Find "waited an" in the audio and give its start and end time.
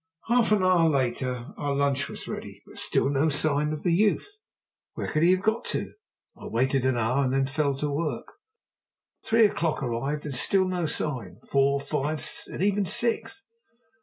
6.47-6.97